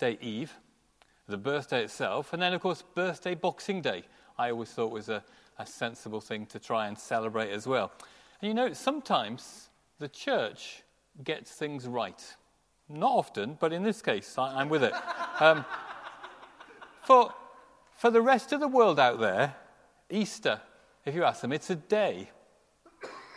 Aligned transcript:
birthday 0.00 0.26
eve, 0.26 0.54
the 1.28 1.36
birthday 1.36 1.84
itself, 1.84 2.32
and 2.32 2.40
then, 2.40 2.54
of 2.54 2.62
course, 2.62 2.82
birthday 2.94 3.34
Boxing 3.34 3.82
Day. 3.82 4.02
I 4.38 4.50
always 4.50 4.70
thought 4.70 4.90
was 4.90 5.10
a, 5.10 5.22
a 5.58 5.66
sensible 5.66 6.22
thing 6.22 6.46
to 6.46 6.58
try 6.58 6.88
and 6.88 6.98
celebrate 6.98 7.50
as 7.50 7.66
well. 7.66 7.92
And 8.40 8.48
you 8.48 8.54
know, 8.54 8.72
sometimes 8.72 9.68
the 9.98 10.08
church 10.08 10.84
gets 11.22 11.50
things 11.50 11.86
right. 11.86 12.22
Not 12.88 13.12
often, 13.12 13.58
but 13.60 13.74
in 13.74 13.82
this 13.82 14.00
case, 14.00 14.38
I, 14.38 14.62
am 14.62 14.70
with 14.70 14.84
it. 14.84 14.94
Um, 15.40 15.64
for, 17.02 17.32
for 17.96 18.10
the 18.10 18.20
rest 18.20 18.52
of 18.52 18.60
the 18.60 18.68
world 18.68 19.00
out 19.00 19.20
there, 19.20 19.54
Easter, 20.10 20.60
if 21.06 21.14
you 21.14 21.24
ask 21.24 21.40
them, 21.40 21.50
it's 21.50 21.70
a 21.70 21.76
day. 21.76 22.30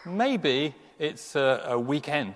Maybe 0.05 0.75
it's 0.99 1.37
a, 1.37 1.63
a 1.67 1.79
weekend. 1.79 2.35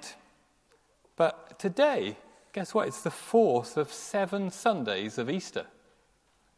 But 1.17 1.59
today, 1.59 2.15
guess 2.57 2.73
what? 2.73 2.87
It's 2.87 3.01
the 3.01 3.11
fourth 3.11 3.77
of 3.77 3.93
seven 3.93 4.49
Sundays 4.49 5.19
of 5.19 5.29
Easter. 5.29 5.67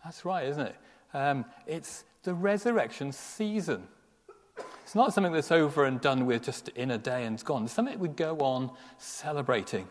That's 0.02 0.23
right, 0.23 0.48
isn't 0.48 0.67
it? 0.67 0.75
Um, 1.13 1.44
it's 1.67 2.05
the 2.23 2.34
resurrection 2.34 3.12
season. 3.12 3.85
It's 4.81 4.95
not 4.95 5.13
something 5.13 5.34
that's 5.34 5.52
over 5.52 5.84
and 5.84 5.99
done 5.99 6.25
with 6.25 6.44
just 6.44 6.69
in 6.69 6.91
a 6.91 6.97
day 6.97 7.25
and 7.25 7.33
it's 7.33 7.44
gone. 7.44 7.66
It's 7.66 7.73
something 7.73 8.00
we 8.00 8.08
go 8.08 8.38
on 8.38 8.72
celebrating. 8.97 9.89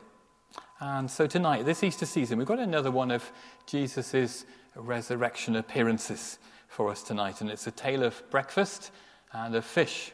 And 0.81 1.11
so 1.11 1.27
tonight, 1.27 1.67
this 1.67 1.85
Easter 1.85 2.07
season, 2.07 2.39
we've 2.39 2.49
got 2.49 2.59
another 2.59 2.91
one 2.91 3.11
of 3.11 3.31
Jesus' 3.67 4.47
resurrection 4.77 5.57
appearances 5.57 6.39
for 6.69 6.91
us 6.91 7.03
tonight. 7.03 7.43
And 7.43 7.51
it's 7.51 7.67
a 7.67 7.71
tale 7.71 8.03
of 8.03 8.23
breakfast 8.31 8.93
and 9.35 9.55
of 9.55 9.63
fish. 9.63 10.13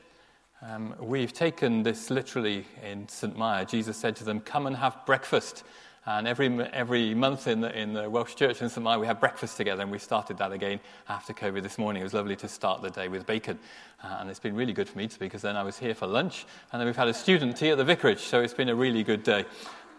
Um, 0.66 0.94
we've 0.98 1.34
taken 1.34 1.82
this 1.82 2.08
literally 2.08 2.64
in 2.82 3.06
St. 3.06 3.36
Maya. 3.36 3.66
Jesus 3.66 3.98
said 3.98 4.16
to 4.16 4.24
them, 4.24 4.40
Come 4.40 4.66
and 4.66 4.74
have 4.74 5.04
breakfast. 5.04 5.62
And 6.06 6.26
every, 6.26 6.48
every 6.72 7.14
month 7.14 7.48
in 7.48 7.60
the, 7.60 7.78
in 7.78 7.92
the 7.92 8.08
Welsh 8.08 8.34
Church 8.34 8.62
in 8.62 8.70
St. 8.70 8.82
Maya, 8.82 8.98
we 8.98 9.06
have 9.06 9.20
breakfast 9.20 9.58
together, 9.58 9.82
and 9.82 9.90
we 9.90 9.98
started 9.98 10.38
that 10.38 10.52
again 10.52 10.80
after 11.06 11.34
COVID 11.34 11.62
this 11.62 11.76
morning. 11.76 12.00
It 12.00 12.04
was 12.04 12.14
lovely 12.14 12.36
to 12.36 12.48
start 12.48 12.80
the 12.80 12.88
day 12.88 13.08
with 13.08 13.26
bacon. 13.26 13.58
Uh, 14.02 14.16
and 14.20 14.30
it's 14.30 14.40
been 14.40 14.56
really 14.56 14.72
good 14.72 14.88
for 14.88 14.96
me 14.96 15.08
because 15.18 15.42
then 15.42 15.54
I 15.54 15.62
was 15.62 15.78
here 15.78 15.94
for 15.94 16.06
lunch, 16.06 16.46
and 16.72 16.80
then 16.80 16.86
we've 16.86 16.96
had 16.96 17.08
a 17.08 17.14
student 17.14 17.58
tea 17.58 17.70
at 17.70 17.76
the 17.76 17.84
vicarage, 17.84 18.20
so 18.20 18.40
it's 18.40 18.54
been 18.54 18.70
a 18.70 18.74
really 18.74 19.02
good 19.02 19.22
day. 19.22 19.44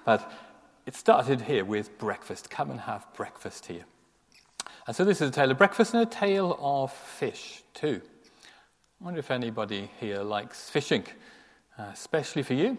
But 0.03 0.31
it 0.87 0.95
started 0.95 1.41
here 1.41 1.63
with 1.63 1.95
breakfast. 1.99 2.49
Come 2.49 2.71
and 2.71 2.79
have 2.81 3.05
breakfast 3.13 3.67
here. 3.67 3.85
And 4.87 4.95
so 4.95 5.05
this 5.05 5.21
is 5.21 5.29
a 5.29 5.33
tale 5.33 5.51
of 5.51 5.59
breakfast 5.59 5.93
and 5.93 6.01
a 6.01 6.07
tale 6.07 6.57
of 6.59 6.91
fish, 6.91 7.61
too. 7.75 8.01
I 9.05 9.07
wonder 9.07 9.19
if 9.19 9.29
anybody 9.29 9.91
here 9.99 10.23
likes 10.23 10.67
fishing, 10.67 11.03
uh, 11.77 11.91
especially 11.93 12.41
for 12.41 12.55
you 12.55 12.75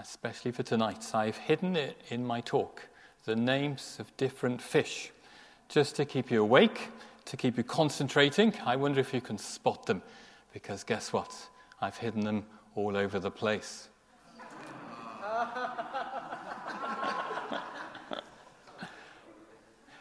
especially 0.00 0.52
for 0.52 0.62
tonight. 0.62 1.12
I've 1.12 1.38
hidden 1.38 1.74
it 1.74 2.00
in 2.08 2.24
my 2.24 2.40
talk, 2.40 2.88
the 3.24 3.34
names 3.34 3.96
of 3.98 4.16
different 4.16 4.62
fish, 4.62 5.10
just 5.68 5.96
to 5.96 6.04
keep 6.04 6.30
you 6.30 6.40
awake, 6.40 6.90
to 7.24 7.36
keep 7.36 7.56
you 7.56 7.64
concentrating. 7.64 8.54
I 8.64 8.76
wonder 8.76 9.00
if 9.00 9.12
you 9.12 9.20
can 9.20 9.36
spot 9.36 9.86
them, 9.86 10.02
because 10.52 10.84
guess 10.84 11.12
what? 11.12 11.34
I've 11.80 11.96
hidden 11.96 12.20
them 12.20 12.44
all 12.76 12.96
over 12.96 13.18
the 13.18 13.32
place. 13.32 13.88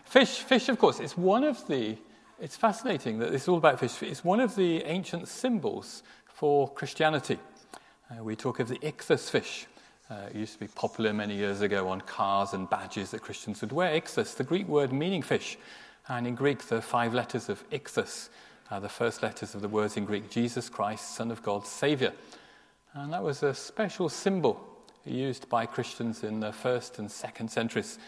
fish, 0.05 0.37
fish, 0.41 0.69
of 0.69 0.77
course, 0.77 0.99
is 0.99 1.17
one 1.17 1.43
of 1.43 1.65
the. 1.67 1.97
It's 2.43 2.57
fascinating 2.57 3.19
that 3.19 3.33
it's 3.33 3.47
all 3.47 3.57
about 3.57 3.79
fish. 3.79 4.03
It's 4.03 4.25
one 4.25 4.41
of 4.41 4.57
the 4.57 4.83
ancient 4.83 5.29
symbols 5.29 6.03
for 6.25 6.67
Christianity. 6.67 7.39
Uh, 8.11 8.21
we 8.21 8.35
talk 8.35 8.59
of 8.59 8.67
the 8.67 8.79
ichthus 8.79 9.29
fish, 9.29 9.65
uh, 10.11 10.27
it 10.29 10.35
used 10.35 10.51
to 10.51 10.59
be 10.59 10.67
popular 10.67 11.13
many 11.13 11.37
years 11.37 11.61
ago 11.61 11.87
on 11.87 12.01
cars 12.01 12.51
and 12.51 12.69
badges 12.69 13.11
that 13.11 13.21
Christians 13.21 13.61
would 13.61 13.71
wear. 13.71 13.97
Ichthus, 13.97 14.35
the 14.35 14.43
Greek 14.43 14.67
word 14.67 14.91
meaning 14.91 15.21
fish. 15.21 15.57
And 16.09 16.27
in 16.27 16.35
Greek, 16.35 16.63
the 16.63 16.81
five 16.81 17.13
letters 17.13 17.47
of 17.47 17.63
ichthus, 17.69 18.27
uh, 18.69 18.81
the 18.81 18.89
first 18.89 19.23
letters 19.23 19.55
of 19.55 19.61
the 19.61 19.69
words 19.69 19.95
in 19.95 20.03
Greek, 20.03 20.29
Jesus 20.29 20.67
Christ, 20.67 21.15
Son 21.15 21.31
of 21.31 21.41
God, 21.43 21.65
Saviour. 21.65 22.11
And 22.93 23.13
that 23.13 23.23
was 23.23 23.41
a 23.43 23.53
special 23.53 24.09
symbol 24.09 24.59
used 25.05 25.47
by 25.47 25.65
Christians 25.65 26.25
in 26.25 26.41
the 26.41 26.51
first 26.51 26.99
and 26.99 27.09
second 27.09 27.49
centuries 27.49 27.99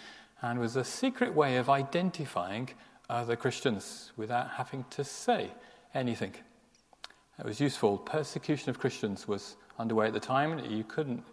and 0.42 0.60
was 0.60 0.76
a 0.76 0.84
secret 0.84 1.34
way 1.34 1.56
of 1.56 1.70
identifying 1.70 2.72
other 3.10 3.36
Christians 3.36 4.12
without 4.18 4.50
having 4.52 4.86
to 4.92 5.04
say 5.04 5.52
anything. 5.94 6.34
It 7.40 7.46
was 7.46 7.60
useful. 7.60 7.98
Persecution 7.98 8.70
of 8.70 8.80
Christians 8.80 9.28
was 9.28 9.58
underway 9.78 10.08
at 10.08 10.14
the 10.14 10.20
time. 10.20 10.60
You 10.60 10.84
couldn't 10.84 11.24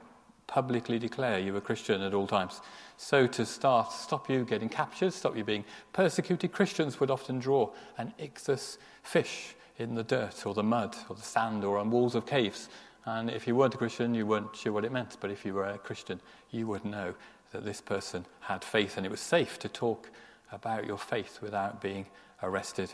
publicly 0.47 0.99
declare 0.99 1.39
you 1.39 1.53
were 1.53 1.61
Christian 1.61 2.03
at 2.03 2.13
all 2.13 2.27
times. 2.27 2.61
So, 2.97 3.27
to 3.27 3.47
start, 3.47 3.93
stop 3.93 4.29
you 4.29 4.45
getting 4.45 4.69
captured, 4.69 5.13
stop 5.13 5.37
you 5.37 5.45
being 5.45 5.65
persecuted, 5.93 6.53
Christians 6.53 7.01
would 7.01 7.11
often 7.11 7.39
draw 7.39 7.71
an 7.99 8.13
ichthus 8.19 8.79
fish 9.03 9.55
in 9.79 9.95
the 9.95 10.03
dirt 10.03 10.45
or 10.45 10.55
the 10.55 10.63
mud 10.63 10.97
or 11.09 11.17
the 11.17 11.23
sand 11.23 11.65
or 11.65 11.79
on 11.79 11.91
walls 11.91 12.15
of 12.15 12.27
caves. 12.27 12.69
And 13.05 13.31
if 13.31 13.47
you 13.47 13.57
weren't 13.57 13.75
a 13.75 13.79
Christian, 13.79 14.15
you 14.15 14.27
weren't 14.27 14.55
sure 14.55 14.73
what 14.73 14.85
it 14.85 14.93
meant. 14.93 15.17
But 15.21 15.31
if 15.31 15.45
you 15.45 15.55
were 15.55 15.65
a 15.65 15.79
Christian, 15.79 16.21
you 16.51 16.67
would 16.67 16.85
know 16.85 17.15
that 17.53 17.65
this 17.65 17.81
person 17.81 18.27
had 18.41 18.65
faith 18.65 18.97
and 18.97 19.07
it 19.07 19.11
was 19.11 19.21
safe 19.21 19.59
to 19.61 19.69
talk 19.69 20.11
about 20.53 20.87
your 20.87 20.99
faith 20.99 21.41
without 21.43 21.81
being 21.81 22.07
arrested. 22.43 22.93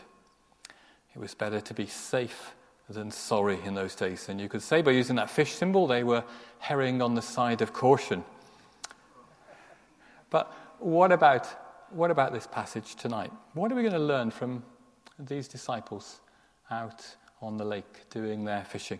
It 1.13 1.19
was 1.19 1.35
better 1.35 1.61
to 1.61 1.73
be 1.73 1.85
safe 1.85 2.55
than 2.89 3.11
sorry 3.11 3.59
in 3.63 3.75
those 3.75 3.95
days. 3.95 4.29
And 4.29 4.39
you 4.39 4.49
could 4.49 4.61
say 4.61 4.81
by 4.81 4.91
using 4.91 5.15
that 5.17 5.29
fish 5.29 5.53
symbol, 5.53 5.85
they 5.85 6.03
were 6.03 6.23
herring 6.59 7.01
on 7.01 7.13
the 7.13 7.21
side 7.21 7.61
of 7.61 7.73
caution. 7.73 8.23
But 10.29 10.53
what 10.79 11.11
about, 11.11 11.47
what 11.89 12.11
about 12.11 12.33
this 12.33 12.47
passage 12.47 12.95
tonight? 12.95 13.31
What 13.53 13.71
are 13.71 13.75
we 13.75 13.81
going 13.81 13.93
to 13.93 13.99
learn 13.99 14.31
from 14.31 14.63
these 15.19 15.47
disciples 15.47 16.21
out 16.71 17.05
on 17.41 17.57
the 17.57 17.65
lake 17.65 18.09
doing 18.09 18.45
their 18.45 18.63
fishing? 18.63 18.99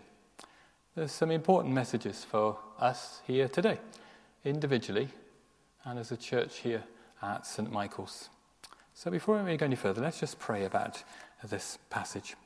There's 0.94 1.12
some 1.12 1.30
important 1.30 1.74
messages 1.74 2.24
for 2.24 2.58
us 2.78 3.22
here 3.26 3.48
today, 3.48 3.78
individually 4.44 5.08
and 5.84 5.98
as 5.98 6.12
a 6.12 6.16
church 6.16 6.58
here 6.58 6.84
at 7.22 7.46
St. 7.46 7.70
Michael's. 7.70 8.28
So 9.00 9.10
before 9.10 9.42
we 9.42 9.56
go 9.56 9.64
any 9.64 9.76
further, 9.76 10.02
let's 10.02 10.20
just 10.20 10.38
pray 10.38 10.66
about 10.66 11.02
this 11.42 11.78
passage. 11.88 12.36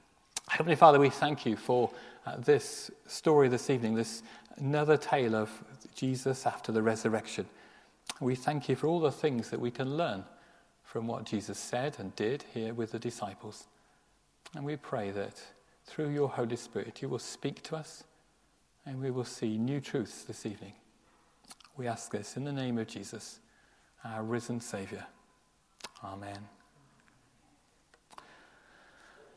Heavenly 0.47 0.77
Father, 0.77 1.01
we 1.01 1.11
thank 1.11 1.45
you 1.45 1.57
for 1.57 1.91
uh, 2.27 2.37
this 2.37 2.93
story 3.09 3.49
this 3.49 3.71
evening, 3.71 3.97
this 3.97 4.23
another 4.59 4.97
tale 4.97 5.35
of 5.35 5.51
Jesus 5.97 6.47
after 6.47 6.71
the 6.71 6.81
resurrection. 6.81 7.47
We 8.21 8.37
thank 8.37 8.69
you 8.69 8.77
for 8.77 8.87
all 8.87 9.01
the 9.01 9.11
things 9.11 9.51
that 9.51 9.59
we 9.59 9.73
can 9.73 9.97
learn 9.97 10.23
from 10.85 11.09
what 11.09 11.25
Jesus 11.25 11.59
said 11.59 11.97
and 11.99 12.15
did 12.15 12.45
here 12.55 12.73
with 12.73 12.93
the 12.93 13.01
disciples. 13.01 13.67
And 14.55 14.65
we 14.65 14.77
pray 14.77 15.11
that 15.11 15.43
through 15.85 16.11
your 16.11 16.29
Holy 16.29 16.55
Spirit 16.55 17.03
you 17.03 17.09
will 17.09 17.19
speak 17.19 17.65
to 17.65 17.75
us 17.75 18.05
and 18.87 19.03
we 19.03 19.11
will 19.11 19.25
see 19.25 19.59
new 19.59 19.81
truths 19.81 20.23
this 20.23 20.47
evening. 20.47 20.75
We 21.77 21.89
ask 21.89 22.13
this 22.13 22.37
in 22.37 22.45
the 22.45 22.53
name 22.53 22.79
of 22.79 22.87
Jesus, 22.87 23.41
our 24.05 24.23
risen 24.23 24.61
Saviour. 24.61 25.05
Amen. 26.05 26.39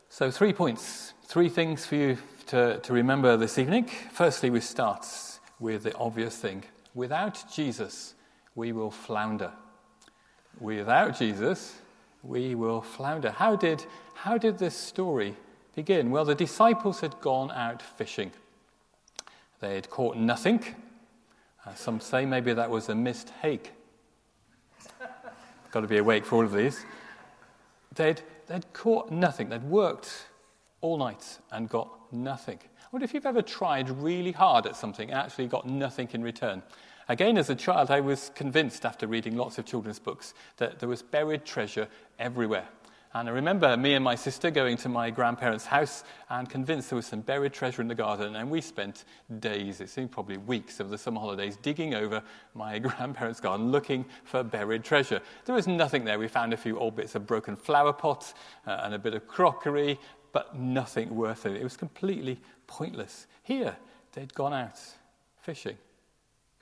So, 0.10 0.30
three 0.32 0.52
points, 0.54 1.14
three 1.24 1.50
things 1.50 1.86
for 1.86 1.96
you 1.96 2.18
to, 2.48 2.80
to 2.80 2.94
remember 2.94 3.38
this 3.38 3.58
evening. 3.58 3.86
Firstly, 4.12 4.50
we 4.50 4.60
start 4.60 5.06
with 5.60 5.84
the 5.84 5.96
obvious 5.96 6.38
thing 6.38 6.64
without 6.98 7.44
Jesus, 7.54 8.16
we 8.56 8.72
will 8.72 8.92
flounder. 8.92 9.52
Without 10.60 11.18
Jesus, 11.18 11.76
we 12.24 12.56
will 12.56 12.82
flounder. 12.82 13.30
How 13.30 13.56
did, 13.56 13.86
how 14.16 14.38
did 14.38 14.58
this 14.58 14.76
story 14.76 15.36
begin? 15.76 16.10
Well, 16.10 16.26
the 16.26 16.36
disciples 16.36 17.00
had 17.02 17.22
gone 17.22 17.52
out 17.52 17.84
fishing. 17.84 18.32
They 19.60 19.76
had 19.76 19.90
caught 19.90 20.18
nothing. 20.18 20.64
Uh, 21.66 21.76
some 21.76 22.00
say 22.00 22.26
maybe 22.26 22.54
that 22.54 22.70
was 22.70 22.90
a 22.90 22.96
missed 22.96 23.30
hake. 23.42 23.72
Got 25.78 25.82
to 25.82 25.88
be 25.88 26.00
awake 26.00 26.26
for 26.26 26.38
all 26.38 26.44
of 26.44 26.54
these. 26.54 26.88
They'd 27.94 28.20
they'd 28.48 28.74
caught 28.74 29.12
nothing. 29.12 29.50
They'd 29.50 29.62
worked 29.62 30.26
all 30.82 30.98
night 30.98 31.38
and 31.52 31.70
got 31.70 32.12
nothing. 32.12 32.58
I 32.64 32.88
wonder 32.92 33.06
if 33.06 33.14
you've 33.14 33.28
ever 33.28 33.44
tried 33.44 33.92
really 33.92 34.32
hard 34.32 34.66
at 34.66 34.76
something 34.76 35.12
and 35.12 35.20
actually 35.20 35.46
got 35.46 35.68
nothing 35.68 36.10
in 36.14 36.24
return. 36.24 36.64
Again, 37.10 37.38
as 37.38 37.52
a 37.52 37.56
child, 37.56 37.92
I 37.92 38.00
was 38.00 38.32
convinced 38.34 38.88
after 38.88 39.06
reading 39.06 39.38
lots 39.38 39.60
of 39.60 39.66
children's 39.66 40.00
books 40.00 40.34
that 40.56 40.80
there 40.80 40.90
was 40.90 41.04
buried 41.04 41.46
treasure 41.46 41.88
everywhere. 42.18 42.68
And 43.20 43.28
I 43.28 43.32
remember 43.32 43.76
me 43.76 43.96
and 43.96 44.04
my 44.04 44.14
sister 44.14 44.52
going 44.52 44.78
to 44.78 44.90
my 44.90 45.10
grandparents' 45.10 45.66
house 45.66 46.04
and 46.30 46.48
convinced 46.48 46.92
there 46.92 46.98
was 46.98 47.08
some 47.08 47.22
buried 47.22 47.52
treasure 47.52 47.82
in 47.82 47.88
the 47.88 47.96
garden. 47.96 48.36
And 48.36 48.52
we 48.52 48.62
spent 48.62 49.06
days, 49.40 49.82
it 49.82 49.90
seemed 49.90 50.12
probably 50.12 50.38
weeks 50.38 50.80
of 50.80 50.92
the 50.92 51.00
summer 51.00 51.20
holidays, 51.20 51.58
digging 51.60 51.96
over 51.96 52.22
my 52.54 52.78
grandparents' 52.88 53.40
garden 53.40 53.72
looking 53.72 54.06
for 54.24 54.44
buried 54.44 54.84
treasure. 54.84 55.20
There 55.46 55.56
was 55.56 55.66
nothing 55.66 56.06
there. 56.06 56.20
We 56.20 56.28
found 56.28 56.54
a 56.54 56.58
few 56.58 56.78
old 56.78 56.96
bits 56.96 57.16
of 57.16 57.26
broken 57.26 57.56
flower 57.56 57.92
pots 57.92 58.36
uh, 58.68 58.82
and 58.84 58.94
a 58.94 59.00
bit 59.00 59.16
of 59.16 59.28
crockery, 59.28 59.98
but 60.32 60.56
nothing 60.56 61.16
worth 61.16 61.48
it. 61.48 61.56
It 61.56 61.64
was 61.64 61.76
completely 61.76 62.40
pointless. 62.68 63.26
Here, 63.42 63.76
they'd 64.14 64.34
gone 64.36 64.54
out 64.54 64.80
fishing. 65.42 65.78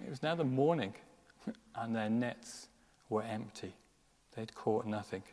It 0.01 0.09
was 0.09 0.23
now 0.23 0.35
the 0.35 0.45
morning, 0.45 0.93
and 1.75 1.93
their 1.93 2.09
nets 2.09 2.69
were 3.09 3.23
empty. 3.23 3.73
They'd 4.37 4.55
caught 4.55 4.85
nothing. 4.85 5.23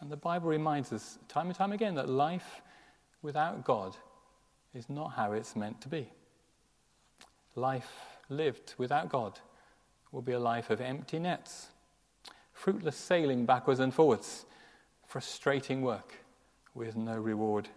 And 0.00 0.10
the 0.10 0.16
Bible 0.16 0.48
reminds 0.48 0.92
us 0.92 1.18
time 1.28 1.46
and 1.46 1.54
time 1.54 1.72
again 1.72 1.94
that 1.94 2.08
life 2.08 2.62
without 3.22 3.64
God 3.64 3.96
is 4.74 4.90
not 4.90 5.12
how 5.12 5.32
it's 5.32 5.56
meant 5.56 5.80
to 5.82 5.88
be. 5.88 6.10
Life 7.54 7.90
lived 8.28 8.74
without 8.76 9.08
God 9.08 9.38
will 10.14 10.22
be 10.22 10.32
a 10.32 10.38
life 10.38 10.70
of 10.70 10.80
empty 10.80 11.18
nets, 11.18 11.68
fruitless 12.52 12.96
sailing 12.96 13.46
backwards 13.46 13.80
and 13.80 13.92
forwards, 13.92 14.46
frustrating 15.06 15.82
work 15.82 16.14
with 16.72 16.96
no 16.96 17.16
reward. 17.16 17.68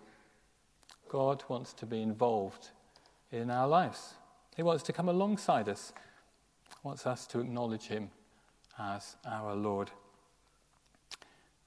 God 1.09 1.43
wants 1.47 1.73
to 1.73 1.85
be 1.85 2.01
involved 2.01 2.69
in 3.31 3.49
our 3.49 3.67
lives. 3.67 4.13
He 4.55 4.63
wants 4.63 4.83
to 4.83 4.93
come 4.93 5.09
alongside 5.09 5.67
us, 5.67 5.93
wants 6.83 7.07
us 7.07 7.25
to 7.27 7.39
acknowledge 7.39 7.87
Him 7.87 8.11
as 8.77 9.15
our 9.25 9.55
Lord. 9.55 9.89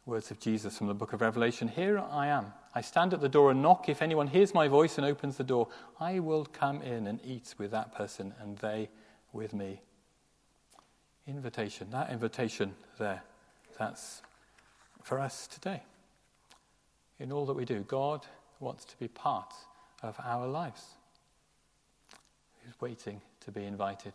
Words 0.07 0.31
of 0.31 0.41
Jesus 0.41 0.79
from 0.79 0.87
the 0.87 0.95
book 0.95 1.13
of 1.13 1.21
Revelation 1.21 1.69
Here 1.69 1.99
I 1.99 2.29
am. 2.29 2.53
I 2.75 2.81
stand 2.81 3.13
at 3.13 3.21
the 3.21 3.29
door 3.29 3.51
and 3.51 3.61
knock. 3.61 3.89
If 3.89 4.01
anyone 4.01 4.29
hears 4.29 4.55
my 4.55 4.67
voice 4.67 4.97
and 4.97 5.07
opens 5.07 5.37
the 5.37 5.45
door, 5.45 5.69
I 6.01 6.21
will 6.21 6.47
come 6.47 6.81
in 6.81 7.07
and 7.07 7.21
eat 7.23 7.55
with 7.59 7.71
that 7.73 7.95
person 7.95 8.33
and 8.41 8.57
they 8.59 8.89
with 9.33 9.53
me. 9.53 9.83
Invitation, 11.27 11.91
that 11.91 12.11
invitation 12.11 12.75
there, 12.99 13.23
that's 13.79 14.23
for 15.03 15.21
us 15.21 15.47
today. 15.47 15.83
In 17.19 17.31
all 17.31 17.45
that 17.45 17.55
we 17.55 17.67
do, 17.67 17.81
God 17.81 18.27
wants 18.59 18.87
to 18.87 18.99
be 18.99 19.07
part 19.07 19.53
of 20.03 20.17
our 20.25 20.47
lives. 20.47 20.95
He's 22.65 22.81
waiting 22.81 23.21
to 23.41 23.51
be 23.51 23.65
invited. 23.65 24.15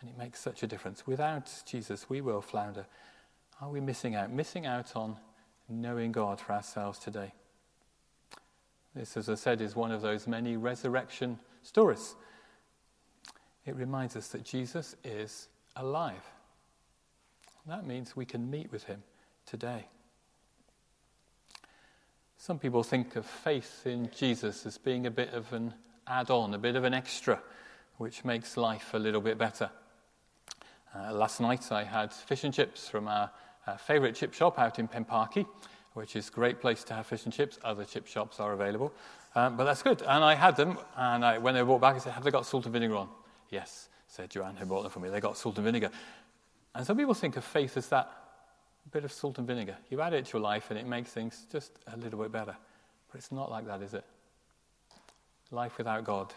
And 0.00 0.10
it 0.10 0.18
makes 0.18 0.40
such 0.40 0.62
a 0.64 0.66
difference. 0.66 1.06
Without 1.06 1.50
Jesus, 1.64 2.10
we 2.10 2.20
will 2.20 2.42
flounder. 2.42 2.86
Are 3.60 3.70
we 3.70 3.80
missing 3.80 4.14
out? 4.14 4.30
Missing 4.30 4.66
out 4.66 4.94
on 4.96 5.16
knowing 5.68 6.12
God 6.12 6.40
for 6.40 6.52
ourselves 6.52 6.98
today. 6.98 7.32
This, 8.94 9.16
as 9.16 9.28
I 9.28 9.34
said, 9.34 9.60
is 9.60 9.74
one 9.74 9.92
of 9.92 10.02
those 10.02 10.26
many 10.26 10.56
resurrection 10.56 11.38
stories. 11.62 12.14
It 13.64 13.74
reminds 13.76 14.14
us 14.16 14.28
that 14.28 14.44
Jesus 14.44 14.94
is 15.04 15.48
alive. 15.74 16.24
That 17.66 17.86
means 17.86 18.14
we 18.14 18.24
can 18.24 18.48
meet 18.48 18.70
with 18.70 18.84
him 18.84 19.02
today. 19.44 19.86
Some 22.38 22.58
people 22.58 22.82
think 22.82 23.16
of 23.16 23.26
faith 23.26 23.82
in 23.86 24.08
Jesus 24.16 24.66
as 24.66 24.78
being 24.78 25.06
a 25.06 25.10
bit 25.10 25.32
of 25.32 25.52
an 25.52 25.74
add 26.06 26.30
on, 26.30 26.54
a 26.54 26.58
bit 26.58 26.76
of 26.76 26.84
an 26.84 26.94
extra, 26.94 27.40
which 27.96 28.24
makes 28.24 28.56
life 28.56 28.94
a 28.94 28.98
little 28.98 29.20
bit 29.20 29.36
better. 29.36 29.70
Uh, 30.94 31.12
last 31.12 31.40
night 31.40 31.72
I 31.72 31.82
had 31.82 32.12
fish 32.12 32.44
and 32.44 32.54
chips 32.54 32.88
from 32.88 33.08
our 33.08 33.30
uh, 33.66 33.76
favourite 33.76 34.14
chip 34.14 34.32
shop 34.32 34.58
out 34.58 34.78
in 34.78 34.88
Penparcau, 34.88 35.46
which 35.94 36.16
is 36.16 36.28
a 36.28 36.32
great 36.32 36.60
place 36.60 36.84
to 36.84 36.94
have 36.94 37.06
fish 37.06 37.24
and 37.24 37.32
chips. 37.32 37.58
Other 37.64 37.84
chip 37.84 38.06
shops 38.06 38.38
are 38.40 38.52
available. 38.52 38.92
Um, 39.34 39.56
but 39.56 39.64
that's 39.64 39.82
good. 39.82 40.02
And 40.02 40.24
I 40.24 40.34
had 40.34 40.56
them, 40.56 40.78
and 40.96 41.24
I, 41.24 41.38
when 41.38 41.54
they 41.54 41.62
were 41.62 41.66
brought 41.78 41.80
back, 41.80 41.96
I 41.96 41.98
said, 41.98 42.12
Have 42.12 42.24
they 42.24 42.30
got 42.30 42.46
salt 42.46 42.64
and 42.64 42.72
vinegar 42.72 42.96
on? 42.96 43.08
Yes, 43.50 43.88
said 44.08 44.30
Joanne, 44.30 44.56
who 44.56 44.66
brought 44.66 44.82
them 44.82 44.90
for 44.90 45.00
me. 45.00 45.08
They 45.08 45.20
got 45.20 45.36
salt 45.36 45.56
and 45.56 45.64
vinegar. 45.64 45.90
And 46.74 46.86
some 46.86 46.96
people 46.96 47.14
think 47.14 47.36
of 47.36 47.44
faith 47.44 47.76
as 47.76 47.88
that 47.88 48.10
bit 48.92 49.04
of 49.04 49.12
salt 49.12 49.38
and 49.38 49.46
vinegar. 49.46 49.76
You 49.90 50.00
add 50.00 50.14
it 50.14 50.26
to 50.26 50.32
your 50.34 50.42
life, 50.42 50.70
and 50.70 50.78
it 50.78 50.86
makes 50.86 51.10
things 51.10 51.46
just 51.50 51.72
a 51.92 51.96
little 51.96 52.20
bit 52.22 52.32
better. 52.32 52.56
But 53.10 53.18
it's 53.18 53.32
not 53.32 53.50
like 53.50 53.66
that, 53.66 53.82
is 53.82 53.94
it? 53.94 54.04
Life 55.50 55.78
without 55.78 56.04
God. 56.04 56.32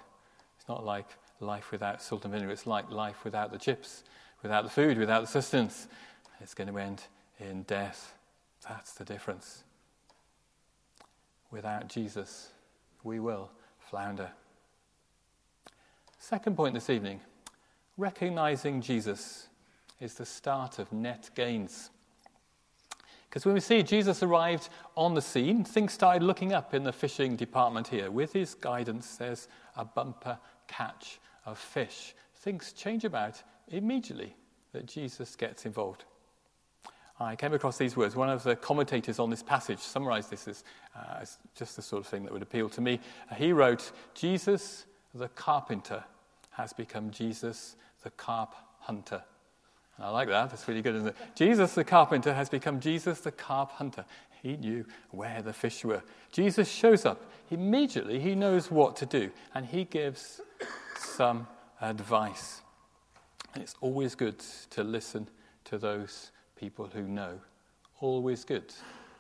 It's 0.58 0.68
not 0.68 0.86
like 0.86 1.08
life 1.40 1.72
without 1.72 2.02
salt 2.02 2.26
and 2.26 2.34
vinegar. 2.34 2.52
It's 2.52 2.68
like 2.68 2.92
life 2.92 3.24
without 3.24 3.52
the 3.52 3.58
chips, 3.58 4.04
without 4.42 4.64
the 4.64 4.70
food, 4.70 4.98
without 4.98 5.22
the 5.22 5.28
sustenance. 5.28 5.88
It's 6.42 6.54
going 6.54 6.72
to 6.72 6.78
end 6.78 7.04
in 7.40 7.64
death. 7.64 8.14
That's 8.68 8.94
the 8.94 9.06
difference. 9.06 9.64
Without 11.52 11.88
Jesus, 11.88 12.50
we 13.04 13.20
will 13.20 13.50
flounder. 13.80 14.30
Second 16.18 16.56
point 16.56 16.74
this 16.74 16.90
evening 16.90 17.22
recognizing 17.98 18.82
Jesus 18.82 19.48
is 20.00 20.14
the 20.14 20.26
start 20.26 20.80
of 20.80 20.92
net 20.94 21.30
gains. 21.36 21.90
Because 23.30 23.46
when 23.46 23.54
we 23.54 23.60
see 23.60 23.84
Jesus 23.84 24.24
arrived 24.24 24.70
on 24.96 25.14
the 25.14 25.22
scene, 25.22 25.64
things 25.64 25.94
started 25.94 26.24
looking 26.24 26.54
up 26.54 26.74
in 26.74 26.84
the 26.84 26.94
fishing 26.94 27.36
department 27.36 27.88
here. 27.88 28.10
With 28.10 28.34
his 28.34 28.56
guidance, 28.56 29.18
there's 29.18 29.48
a 29.76 29.86
bumper 29.86 30.40
catch 30.68 31.20
of 31.46 31.60
fish. 31.60 32.16
Things 32.36 32.74
change 32.74 33.04
about 33.06 33.44
immediately 33.68 34.36
that 34.72 34.86
Jesus 34.86 35.36
gets 35.36 35.66
involved. 35.66 36.06
I 37.20 37.36
came 37.36 37.54
across 37.54 37.78
these 37.78 37.98
words. 37.98 38.16
One 38.16 38.30
of 38.30 38.44
the 38.44 38.56
commentators 38.56 39.20
on 39.20 39.30
this 39.30 39.44
passage 39.44 39.80
summarized 39.80 40.30
this 40.30 40.48
as, 40.48 40.64
uh, 40.96 41.20
as 41.22 41.38
just 41.56 41.76
the 41.76 41.82
sort 41.82 42.02
of 42.02 42.08
thing 42.08 42.24
that 42.24 42.32
would 42.32 42.42
appeal 42.42 42.70
to 42.70 42.82
me. 42.82 43.00
He 43.36 43.52
wrote, 43.52 43.92
Jesus 44.14 44.86
the 45.14 45.28
carpenter 45.30 46.04
has 46.52 46.72
become 46.72 47.12
Jesus 47.12 47.76
the 48.04 48.10
carp 48.12 48.56
hunter. 48.80 49.24
And 49.98 50.06
I 50.06 50.10
like 50.12 50.30
that. 50.30 50.50
That's 50.50 50.68
really 50.68 50.82
good, 50.82 50.96
isn't 50.96 51.10
it? 51.10 51.16
Jesus 51.36 51.74
the 51.74 51.84
carpenter 51.84 52.34
has 52.34 52.50
become 52.50 52.80
Jesus 52.80 53.20
the 53.20 53.32
carp 53.32 53.72
hunter. 53.72 54.06
He 54.42 54.56
knew 54.56 54.86
where 55.12 55.42
the 55.42 55.52
fish 55.52 55.84
were. 55.84 56.02
Jesus 56.32 56.70
shows 56.70 57.06
up. 57.06 57.30
Immediately, 57.52 58.20
he 58.20 58.36
knows 58.36 58.72
what 58.72 58.96
to 58.98 59.06
do, 59.06 59.32
and 59.54 59.66
he 59.66 59.84
gives 59.84 60.40
some 60.98 61.48
advice. 61.82 62.62
And 63.54 63.64
it's 63.64 63.76
always 63.82 64.16
good 64.16 64.40
to 64.70 64.84
listen 64.84 65.28
to 65.66 65.78
those 65.78 66.32
people 66.60 66.90
who 66.94 67.04
know. 67.04 67.40
Always 68.02 68.44
good 68.44 68.74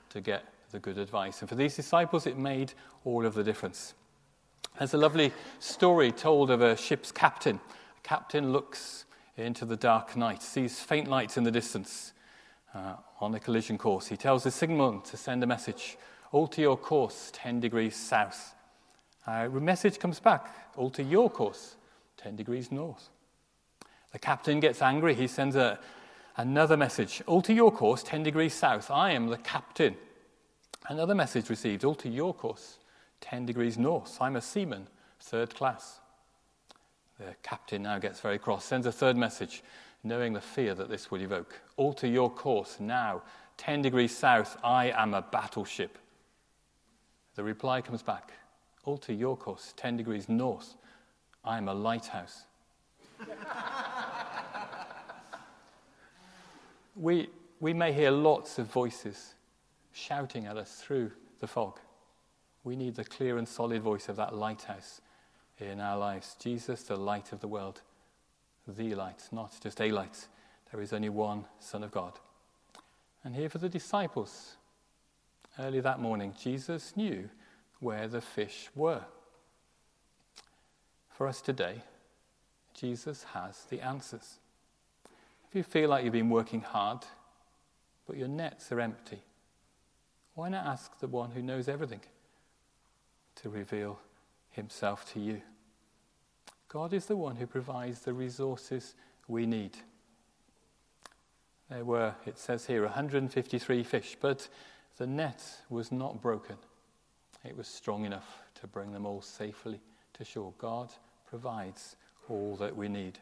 to 0.10 0.20
get 0.20 0.44
the 0.72 0.80
good 0.80 0.98
advice. 0.98 1.40
And 1.40 1.50
for 1.50 1.56
these 1.56 1.76
disciples, 1.76 2.28
it 2.28 2.38
made 2.38 2.74
all 3.06 3.26
of 3.26 3.34
the 3.34 3.44
difference. 3.44 3.94
There's 4.78 4.94
a 4.94 4.98
lovely 4.98 5.31
story 5.60 6.12
told 6.12 6.52
of 6.52 6.62
a 6.62 6.76
ship's 6.76 7.12
captain. 7.12 7.60
A 7.98 8.08
captain 8.08 8.52
looks 8.52 9.06
into 9.38 9.66
the 9.66 9.78
dark 9.78 10.18
night, 10.18 10.44
sees 10.44 10.80
faint 10.80 11.08
lights 11.08 11.38
in 11.38 11.44
the 11.44 11.52
distance 11.52 12.14
uh, 12.74 12.96
on 13.22 13.34
a 13.34 13.40
collision 13.40 13.78
course. 13.78 14.08
He 14.08 14.18
tells 14.18 14.44
the 14.44 14.52
signalman 14.52 15.02
to 15.04 15.18
send 15.18 15.42
a 15.44 15.48
message 15.48 15.98
alter 16.31 16.62
your 16.62 16.78
course 16.78 17.31
10 17.34 17.60
degrees 17.60 17.96
south. 17.96 18.54
Uh, 19.26 19.48
the 19.48 19.62
message 19.62 19.98
comes 19.98 20.19
back 20.19 20.74
alter 20.76 21.02
your 21.02 21.30
course 21.30 21.76
10 22.18 22.36
degrees 22.36 22.72
north. 22.72 23.10
The 24.12 24.19
captain 24.19 24.60
gets 24.60 24.81
angry. 24.81 25.14
He 25.14 25.28
sends 25.28 25.56
a, 25.56 25.80
Another 26.38 26.78
message, 26.78 27.21
alter 27.28 27.54
your 27.54 27.71
course 27.71 28.04
10 28.04 28.24
degrees 28.24 28.54
south. 28.54 28.90
I 28.90 29.12
am 29.12 29.28
the 29.28 29.38
captain. 29.38 29.95
Another 30.88 31.16
message 31.16 31.50
received, 31.50 31.83
alter 31.83 32.09
your 32.09 32.33
course 32.33 32.78
10 33.21 33.45
degrees 33.45 33.78
north. 33.78 34.18
I'm 34.21 34.36
a 34.36 34.42
seaman, 34.42 34.88
third 35.19 35.54
class. 35.54 36.00
The 37.18 37.36
captain 37.44 37.83
now 37.83 38.00
gets 38.00 38.21
very 38.21 38.40
cross, 38.40 38.64
sends 38.64 38.88
a 38.88 38.92
third 38.92 39.18
message, 39.18 39.62
knowing 40.04 40.33
the 40.33 40.42
fear 40.42 40.74
that 40.76 40.90
this 40.90 41.12
would 41.12 41.21
evoke. 41.21 41.59
Alter 41.76 42.07
your 42.07 42.30
course 42.30 42.80
now, 42.80 43.21
10 43.57 43.81
degrees 43.81 44.16
south. 44.16 44.57
I 44.64 44.92
am 44.92 45.14
a 45.14 45.21
battleship. 45.21 45.98
The 47.36 47.44
reply 47.44 47.81
comes 47.81 48.02
back 48.02 48.31
alter 48.90 49.14
your 49.14 49.38
course 49.38 49.74
10 49.78 49.98
degrees 49.98 50.28
north. 50.28 50.76
I 51.45 51.57
am 51.57 51.68
a 51.68 51.74
lighthouse. 51.74 52.45
we, 56.96 57.30
we 57.60 57.74
may 57.74 57.94
hear 57.94 58.12
lots 58.12 58.60
of 58.60 58.68
voices 58.68 59.34
shouting 59.92 60.46
at 60.46 60.58
us 60.58 60.76
through 60.76 61.12
the 61.40 61.48
fog. 61.48 61.80
We 62.64 62.76
need 62.76 62.96
the 62.96 63.04
clear 63.04 63.38
and 63.38 63.48
solid 63.48 63.81
voice 63.81 64.10
of 64.10 64.16
that 64.18 64.36
lighthouse 64.36 65.02
in 65.60 65.80
our 65.80 65.98
lives. 65.98 66.36
Jesus, 66.40 66.84
the 66.84 66.96
light 66.96 67.31
of 67.31 67.40
the 67.40 67.48
world, 67.48 67.81
the 68.68 68.96
light, 68.96 69.24
not 69.31 69.56
just 69.62 69.81
a 69.81 69.92
light. 69.92 70.28
There 70.72 70.81
is 70.81 70.94
only 70.94 71.10
one 71.10 71.46
Son 71.60 71.84
of 71.84 71.92
God. 71.92 72.14
And 73.24 73.36
here 73.36 73.50
for 73.50 73.58
the 73.58 73.69
disciples, 73.69 74.56
early 75.58 75.80
that 75.81 76.00
morning, 76.00 76.34
Jesus 76.40 76.96
knew 76.96 77.30
where 77.80 78.08
the 78.08 78.22
fish 78.22 78.69
were. 78.76 79.02
For 81.10 81.28
us 81.28 81.42
today, 81.42 81.81
Jesus 82.74 83.26
has 83.34 83.66
the 83.69 83.81
answers. 83.81 84.40
If 85.50 85.56
you 85.56 85.64
feel 85.64 85.90
like 85.90 86.04
you've 86.04 86.14
been 86.14 86.30
working 86.30 86.62
hard, 86.62 87.00
but 88.06 88.18
your 88.18 88.28
nets 88.28 88.72
are 88.72 88.80
empty, 88.80 89.20
why 90.36 90.50
not 90.50 90.68
ask 90.68 91.00
the 91.00 91.08
one 91.08 91.32
who 91.32 91.42
knows 91.42 91.68
everything 91.68 92.02
to 93.36 93.50
reveal 93.50 94.00
himself 94.52 95.12
to 95.14 95.20
you? 95.20 95.42
God 96.68 96.94
is 96.94 97.08
the 97.08 97.18
one 97.18 97.36
who 97.36 97.48
provides 97.48 98.02
the 98.02 98.14
resources 98.14 98.94
we 99.28 99.48
need. 99.48 99.76
There 101.68 101.84
were, 101.84 102.14
it 102.28 102.38
says 102.38 102.68
here, 102.68 102.84
153 102.84 103.84
fish, 103.84 104.18
but 104.22 104.48
the 104.98 105.08
net 105.08 105.44
was 105.70 105.92
not 105.92 106.22
broken. 106.22 106.58
It 107.44 107.58
was 107.58 107.68
strong 107.68 108.06
enough 108.06 108.44
to 108.62 108.68
bring 108.68 108.92
them 108.92 109.08
all 109.08 109.22
safely 109.22 109.80
to 110.14 110.24
shore. 110.24 110.54
God 110.60 110.92
provides 111.28 111.96
all 112.28 112.56
that 112.58 112.76
we 112.76 112.88
need. 112.88 113.18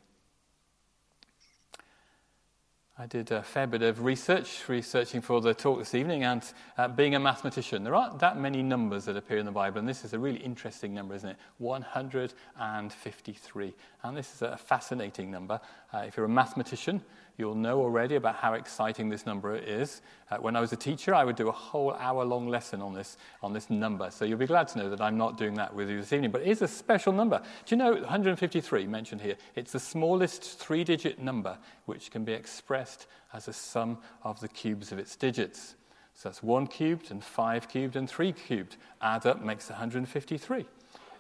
I 3.00 3.06
did 3.06 3.32
a 3.32 3.44
fair 3.44 3.68
bit 3.68 3.84
of 3.84 4.04
research, 4.04 4.68
researching 4.68 5.22
for 5.22 5.40
the 5.40 5.54
talk 5.54 5.78
this 5.78 5.94
evening, 5.94 6.24
and 6.24 6.42
uh, 6.80 6.88
being 6.88 7.14
a 7.14 7.20
mathematician. 7.20 7.84
There 7.84 7.94
aren't 7.94 8.18
that 8.20 8.40
many 8.40 8.64
numbers 8.64 9.06
that 9.06 9.16
appear 9.16 9.38
in 9.38 9.46
the 9.46 9.52
Bible, 9.52 9.78
and 9.78 9.88
this 9.88 10.04
is 10.04 10.14
a 10.14 10.20
really 10.20 10.40
interesting 10.40 10.96
number, 10.96 11.14
isn't 11.14 11.30
it? 11.30 11.38
153. 11.60 13.76
And 14.02 14.18
this 14.18 14.34
is 14.34 14.42
a 14.42 14.58
fascinating 14.58 15.30
number. 15.30 15.62
Uh, 15.94 16.06
if 16.08 16.18
you're 16.18 16.26
a 16.26 16.30
mathematician, 16.30 17.04
You'll 17.38 17.54
know 17.54 17.80
already 17.80 18.16
about 18.16 18.36
how 18.36 18.54
exciting 18.54 19.10
this 19.10 19.28
number 19.28 19.56
is. 19.56 20.02
Uh, 20.32 20.38
when 20.38 20.56
I 20.56 20.60
was 20.60 20.74
a 20.74 20.76
teacher, 20.76 21.14
I 21.14 21.24
would 21.24 21.36
do 21.36 21.50
a 21.50 21.52
whole 21.52 21.94
hour 21.94 22.26
long 22.26 22.48
lesson 22.48 22.82
on 22.82 22.96
this, 22.96 23.18
on 23.44 23.54
this 23.54 23.70
number. 23.70 24.10
So 24.10 24.26
you'll 24.26 24.40
be 24.40 24.48
glad 24.48 24.68
to 24.70 24.80
know 24.80 24.90
that 24.90 25.02
I'm 25.02 25.18
not 25.18 25.38
doing 25.38 25.54
that 25.54 25.74
with 25.74 25.88
you 25.88 25.98
this 25.98 26.12
evening. 26.12 26.32
But 26.32 26.42
it 26.42 26.48
is 26.48 26.64
a 26.64 26.68
special 26.68 27.14
number. 27.14 27.40
Do 27.66 27.76
you 27.76 27.78
know 27.78 27.94
153 27.94 28.88
mentioned 28.88 29.22
here? 29.22 29.36
It's 29.56 29.72
the 29.72 29.80
smallest 29.80 30.58
three 30.58 30.84
digit 30.84 31.20
number 31.20 31.60
which 31.86 32.10
can 32.10 32.24
be 32.24 32.34
expressed 32.34 33.06
as 33.34 33.48
a 33.48 33.54
sum 33.54 34.00
of 34.24 34.40
the 34.40 34.48
cubes 34.48 34.92
of 34.92 34.98
its 34.98 35.16
digits. 35.16 35.76
So 36.16 36.30
that's 36.30 36.42
1 36.42 36.66
cubed 36.66 37.12
and 37.12 37.24
5 37.24 37.70
cubed 37.70 37.96
and 37.96 38.10
3 38.10 38.32
cubed. 38.32 38.78
Add 39.00 39.28
up 39.28 39.46
makes 39.46 39.70
153. 39.70 40.66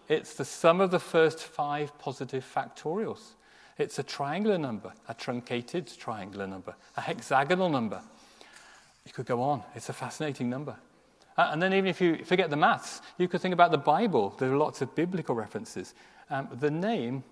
It's 0.09 0.33
the 0.33 0.45
sum 0.45 0.81
of 0.81 0.89
the 0.89 0.99
first 0.99 1.39
five 1.43 1.95
positive 1.99 2.43
factorials. 2.43 3.35
It's 3.77 3.99
a 3.99 4.03
triangular 4.03 4.57
number, 4.57 4.91
a 5.07 5.13
truncated 5.13 5.87
triangular 5.97 6.47
number, 6.47 6.75
a 6.95 7.01
hexagonal 7.01 7.69
number. 7.69 8.01
You 9.05 9.13
could 9.13 9.25
go 9.25 9.41
on. 9.41 9.63
It's 9.75 9.89
a 9.89 9.93
fascinating 9.93 10.49
number. 10.49 10.75
Uh, 11.37 11.49
and 11.51 11.61
then, 11.61 11.71
even 11.73 11.87
if 11.87 12.01
you 12.01 12.25
forget 12.25 12.49
the 12.49 12.57
maths, 12.57 13.01
you 13.19 13.27
could 13.27 13.41
think 13.41 13.53
about 13.53 13.71
the 13.71 13.77
Bible. 13.77 14.35
There 14.39 14.51
are 14.51 14.57
lots 14.57 14.81
of 14.81 14.95
biblical 14.95 15.35
references. 15.35 15.93
Um, 16.31 16.49
the 16.59 16.71
name 16.71 17.23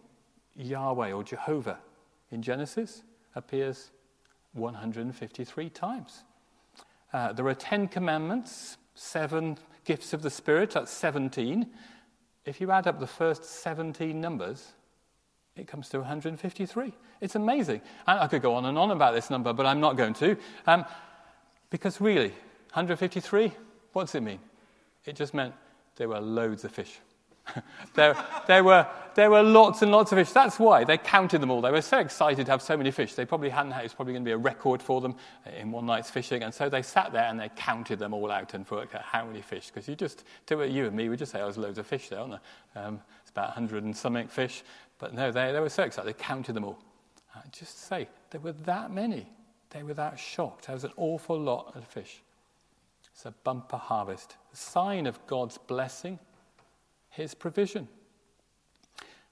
Yahweh 0.56 1.12
or 1.12 1.24
Jehovah 1.24 1.80
in 2.32 2.42
Genesis 2.42 3.04
appears 3.34 3.92
153 4.54 5.70
times. 5.70 6.24
Uh, 7.12 7.34
there 7.34 7.48
are 7.48 7.56
10 7.56 7.88
commandments, 7.88 8.78
seven 8.94 9.58
gifts 9.84 10.14
of 10.14 10.22
the 10.22 10.30
Spirit, 10.30 10.72
that's 10.72 10.92
17. 10.92 11.68
If 12.46 12.62
you 12.62 12.72
add 12.72 12.88
up 12.88 13.00
the 13.00 13.08
first 13.08 13.44
17 13.44 14.20
numbers, 14.20 14.74
it 15.56 15.68
comes 15.68 15.90
to 15.90 16.00
153. 16.00 16.94
It's 17.22 17.36
amazing. 17.36 17.82
And 18.08 18.20
I 18.20 18.28
could 18.28 18.42
go 18.42 18.56
on 18.56 18.66
and 18.66 18.78
on 18.78 18.92
about 18.92 19.14
this 19.14 19.30
number, 19.30 19.54
but 19.54 19.66
I'm 19.66 19.80
not 19.80 19.96
going 19.96 20.14
to. 20.16 20.38
Um, 20.68 20.86
because 21.70 22.02
really, 22.02 22.30
153, 22.74 23.54
what 23.94 24.04
does 24.04 24.16
it 24.16 24.22
mean? 24.22 24.40
It 25.06 25.16
just 25.16 25.34
meant 25.34 25.54
there 25.96 26.10
were 26.10 26.20
loads 26.20 26.66
of 26.66 26.72
fish. 26.72 27.00
there, 27.94 28.16
there, 28.48 28.64
were, 28.64 28.88
there 29.14 29.30
were 29.30 29.44
lots 29.44 29.82
and 29.82 29.92
lots 29.92 30.12
of 30.12 30.18
fish. 30.18 30.32
That's 30.32 30.60
why 30.60 30.84
they 30.84 30.98
counted 30.98 31.42
them 31.42 31.52
all. 31.52 31.62
They 31.62 31.72
were 31.72 31.82
so 31.82 32.00
excited 32.00 32.46
to 32.46 32.52
have 32.52 32.62
so 32.62 32.76
many 32.76 32.92
fish. 32.92 33.14
They 33.14 33.26
probably 33.26 33.50
hadn't 33.50 33.72
had, 33.72 33.82
it 33.82 33.86
was 33.86 33.94
probably 33.94 34.14
going 34.14 34.24
to 34.24 34.30
be 34.30 34.34
a 34.34 34.38
record 34.38 34.82
for 34.82 35.00
them 35.00 35.16
in 35.58 35.72
one 35.72 35.86
night's 35.86 36.10
fishing. 36.10 36.44
And 36.44 36.54
so 36.54 36.70
they 36.70 36.82
sat 36.82 37.14
there 37.14 37.26
and 37.26 37.40
they 37.40 37.50
counted 37.56 38.00
them 38.00 38.14
all 38.14 38.32
out 38.32 38.54
and 38.54 38.70
worked 38.70 38.96
out 38.96 39.04
how 39.04 39.26
many 39.26 39.42
fish. 39.42 39.68
Because 39.68 39.88
you 39.88 39.96
just, 39.96 40.24
to 40.48 40.68
you 40.68 40.88
and 40.88 40.96
me, 40.96 41.08
we 41.10 41.18
just 41.18 41.32
say, 41.32 41.40
oh, 41.40 41.46
there's 41.46 41.58
loads 41.58 41.78
of 41.78 41.88
fish 41.88 42.10
there, 42.10 42.20
aren't 42.20 42.40
there? 42.74 42.86
Um, 42.86 43.00
it's 43.22 43.30
about 43.30 43.50
100 43.50 43.84
and 43.84 43.96
something 43.96 44.28
fish. 44.28 44.64
But 45.06 45.14
no, 45.14 45.32
they, 45.32 45.52
they 45.52 45.60
were 45.60 45.70
so 45.70 45.84
excited, 45.84 46.10
they 46.10 46.18
counted 46.18 46.54
them 46.54 46.64
all. 46.64 46.80
Uh, 47.36 47.42
just 47.52 47.78
to 47.78 47.84
say, 47.84 48.08
there 48.32 48.42
were 48.42 48.54
that 48.54 48.90
many. 48.90 49.28
They 49.70 49.84
were 49.84 49.94
that 49.94 50.18
shocked. 50.18 50.66
There 50.66 50.74
was 50.74 50.84
an 50.84 50.94
awful 50.98 51.40
lot 51.40 51.76
of 51.76 51.86
fish. 51.86 52.24
It's 53.14 53.24
a 53.24 53.32
bumper 53.44 53.78
harvest, 53.78 54.36
a 54.52 54.56
sign 54.56 55.06
of 55.06 55.20
God's 55.28 55.60
blessing, 55.60 56.18
His 57.12 57.36
provision. 57.36 57.88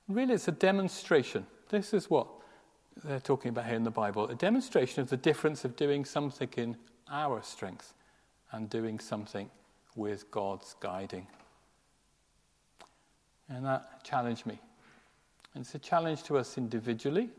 Really, 0.07 0.35
it's 0.35 0.47
a 0.47 0.51
demonstration. 0.51 1.47
This 1.69 1.91
is 1.91 2.07
what 2.07 2.27
they're 3.03 3.19
talking 3.19 3.49
about 3.49 3.65
here 3.65 3.73
in 3.75 3.83
the 3.83 3.89
Bible 3.89 4.27
a 4.27 4.35
demonstration 4.35 5.01
of 5.01 5.09
the 5.09 5.17
difference 5.17 5.65
of 5.65 5.75
doing 5.75 6.05
something 6.05 6.49
in 6.55 6.77
our 7.09 7.41
strength 7.41 7.95
and 8.51 8.69
doing 8.69 8.99
something 8.99 9.49
with 9.95 10.29
God's 10.29 10.75
guiding. 10.79 11.25
And 13.49 13.65
that 13.65 14.03
challenged 14.03 14.45
me. 14.45 14.59
And 15.53 15.63
it's 15.63 15.75
a 15.75 15.79
challenge 15.79 16.23
to 16.23 16.37
us 16.37 16.57
individually 16.57 17.29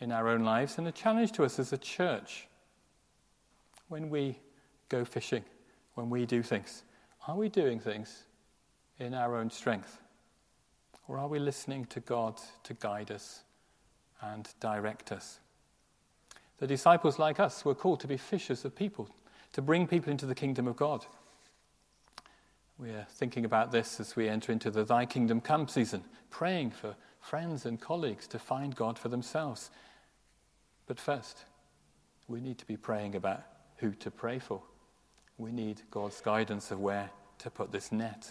in 0.00 0.12
our 0.12 0.28
own 0.28 0.44
lives 0.44 0.78
and 0.78 0.86
a 0.86 0.92
challenge 0.92 1.32
to 1.32 1.44
us 1.44 1.58
as 1.58 1.72
a 1.72 1.78
church. 1.78 2.48
When 3.88 4.10
we 4.10 4.38
go 4.88 5.04
fishing, 5.04 5.44
when 5.94 6.10
we 6.10 6.26
do 6.26 6.42
things, 6.42 6.82
are 7.26 7.36
we 7.36 7.48
doing 7.48 7.80
things 7.80 8.24
in 8.98 9.14
our 9.14 9.36
own 9.36 9.50
strength? 9.50 9.98
Or 11.08 11.18
are 11.18 11.28
we 11.28 11.38
listening 11.38 11.86
to 11.86 12.00
God 12.00 12.40
to 12.64 12.74
guide 12.74 13.10
us 13.10 13.42
and 14.20 14.48
direct 14.60 15.12
us? 15.12 15.40
The 16.58 16.66
disciples, 16.66 17.18
like 17.18 17.40
us, 17.40 17.64
were 17.64 17.74
called 17.74 18.00
to 18.00 18.06
be 18.06 18.16
fishers 18.16 18.64
of 18.64 18.74
people, 18.74 19.08
to 19.52 19.62
bring 19.62 19.86
people 19.86 20.10
into 20.10 20.26
the 20.26 20.34
kingdom 20.34 20.66
of 20.66 20.76
God. 20.76 21.04
We're 22.78 23.06
thinking 23.10 23.44
about 23.44 23.70
this 23.70 24.00
as 24.00 24.16
we 24.16 24.28
enter 24.28 24.50
into 24.50 24.70
the 24.70 24.84
Thy 24.84 25.06
Kingdom 25.06 25.40
Come 25.40 25.68
season, 25.68 26.04
praying 26.30 26.70
for 26.70 26.96
friends 27.24 27.64
and 27.64 27.80
colleagues 27.80 28.26
to 28.28 28.38
find 28.38 28.76
God 28.76 28.98
for 28.98 29.08
themselves. 29.08 29.70
But 30.86 31.00
first, 31.00 31.38
we 32.28 32.40
need 32.40 32.58
to 32.58 32.66
be 32.66 32.76
praying 32.76 33.14
about 33.14 33.42
who 33.76 33.92
to 33.92 34.10
pray 34.10 34.38
for. 34.38 34.62
We 35.38 35.50
need 35.50 35.80
God's 35.90 36.20
guidance 36.20 36.70
of 36.70 36.80
where 36.80 37.10
to 37.38 37.50
put 37.50 37.72
this 37.72 37.90
net. 37.90 38.30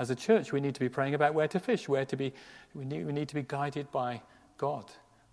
As 0.00 0.10
a 0.10 0.16
church, 0.16 0.52
we 0.52 0.60
need 0.60 0.74
to 0.74 0.80
be 0.80 0.88
praying 0.88 1.14
about 1.14 1.34
where 1.34 1.46
to 1.46 1.60
fish, 1.60 1.88
where 1.88 2.04
to 2.04 2.16
be, 2.16 2.32
we 2.74 2.84
need, 2.84 3.06
we 3.06 3.12
need 3.12 3.28
to 3.28 3.34
be 3.36 3.44
guided 3.46 3.90
by 3.92 4.20
God 4.58 4.90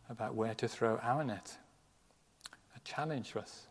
about 0.09 0.35
where 0.35 0.53
to 0.53 0.67
throw 0.67 0.99
our 1.01 1.23
net. 1.23 1.57
A 2.75 2.79
challenge 2.83 3.31
for 3.31 3.39
us 3.39 3.67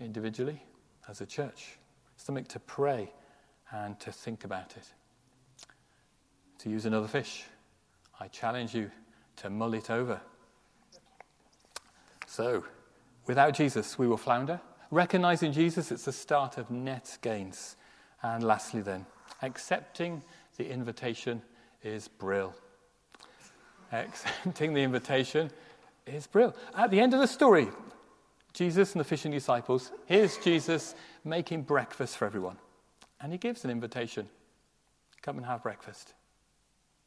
individually, 0.00 0.62
as 1.08 1.22
a 1.22 1.26
church, 1.26 1.78
something 2.18 2.44
to 2.44 2.60
pray 2.60 3.10
and 3.72 3.98
to 4.00 4.12
think 4.12 4.44
about 4.44 4.76
it. 4.76 4.86
To 6.58 6.68
use 6.68 6.84
another 6.84 7.08
fish, 7.08 7.44
I 8.20 8.28
challenge 8.28 8.74
you 8.74 8.90
to 9.36 9.48
mull 9.48 9.72
it 9.72 9.90
over. 9.90 10.20
So, 12.26 12.64
without 13.26 13.54
Jesus, 13.54 13.98
we 13.98 14.06
will 14.06 14.18
flounder. 14.18 14.60
Recognizing 14.90 15.52
Jesus, 15.52 15.90
it's 15.90 16.04
the 16.04 16.12
start 16.12 16.58
of 16.58 16.70
net 16.70 17.16
gains. 17.22 17.76
And 18.22 18.44
lastly, 18.44 18.82
then, 18.82 19.06
accepting 19.40 20.22
the 20.58 20.68
invitation 20.68 21.40
is 21.82 22.08
brill. 22.08 22.54
Accepting 23.92 24.74
the 24.74 24.82
invitation 24.82 25.50
is 26.06 26.26
brill. 26.26 26.54
At 26.76 26.90
the 26.90 27.00
end 27.00 27.14
of 27.14 27.20
the 27.20 27.26
story, 27.26 27.68
Jesus 28.52 28.92
and 28.92 29.00
the 29.00 29.04
fishing 29.04 29.32
disciples, 29.32 29.92
here's 30.06 30.36
Jesus 30.38 30.94
making 31.24 31.62
breakfast 31.62 32.16
for 32.18 32.26
everyone. 32.26 32.58
And 33.20 33.32
he 33.32 33.38
gives 33.38 33.64
an 33.64 33.70
invitation 33.70 34.28
come 35.22 35.36
and 35.36 35.46
have 35.46 35.62
breakfast. 35.62 36.14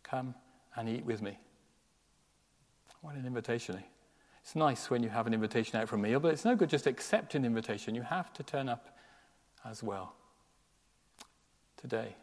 Come 0.04 0.36
and 0.76 0.90
eat 0.90 1.06
with 1.06 1.22
me. 1.22 1.38
What 3.02 3.16
an 3.16 3.26
invitation. 3.26 3.76
Eh? 3.76 3.82
It's 4.42 4.56
nice 4.56 4.90
when 4.90 5.04
you 5.04 5.10
have 5.10 5.28
an 5.28 5.34
invitation 5.34 5.80
out 5.80 5.88
for 5.88 5.96
a 5.96 6.00
meal, 6.00 6.20
but 6.20 6.34
it's 6.34 6.46
no 6.46 6.56
good 6.56 6.70
just 6.70 6.88
accepting 6.88 7.44
the 7.44 7.48
invitation. 7.48 7.96
You 7.96 8.02
have 8.02 8.34
to 8.34 8.44
turn 8.44 8.70
up 8.70 8.98
as 9.66 9.82
well. 9.82 10.14
Today, 11.78 12.16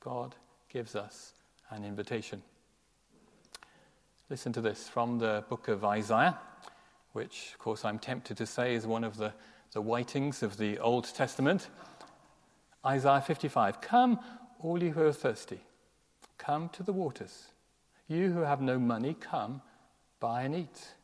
God 0.00 0.34
gives 0.68 0.96
us 0.96 1.34
an 1.70 1.84
invitation. 1.84 2.42
Listen 4.30 4.52
to 4.54 4.60
this 4.60 4.88
from 4.88 5.18
the 5.18 5.44
book 5.48 5.68
of 5.68 5.84
Isaiah, 5.84 6.38
which, 7.12 7.50
of 7.52 7.58
course, 7.58 7.84
I'm 7.84 7.98
tempted 7.98 8.36
to 8.38 8.46
say 8.46 8.74
is 8.74 8.86
one 8.86 9.04
of 9.04 9.16
the, 9.16 9.32
the 9.72 9.82
whitings 9.82 10.42
of 10.42 10.56
the 10.56 10.78
Old 10.78 11.04
Testament. 11.14 11.68
Isaiah 12.84 13.20
55 13.20 13.80
Come, 13.80 14.18
all 14.60 14.82
you 14.82 14.92
who 14.92 15.04
are 15.04 15.12
thirsty, 15.12 15.60
come 16.38 16.68
to 16.70 16.82
the 16.82 16.92
waters. 16.92 17.48
You 18.08 18.32
who 18.32 18.40
have 18.40 18.60
no 18.60 18.78
money, 18.78 19.14
come, 19.18 19.62
buy 20.20 20.42
and 20.42 20.54
eat. 20.54 20.94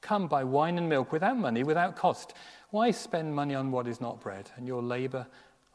Come, 0.00 0.28
buy 0.28 0.44
wine 0.44 0.78
and 0.78 0.88
milk 0.88 1.12
without 1.12 1.36
money, 1.36 1.62
without 1.62 1.96
cost. 1.96 2.34
Why 2.70 2.90
spend 2.90 3.34
money 3.34 3.54
on 3.54 3.70
what 3.70 3.86
is 3.86 4.00
not 4.00 4.20
bread, 4.20 4.50
and 4.56 4.66
your 4.66 4.82
labor 4.82 5.26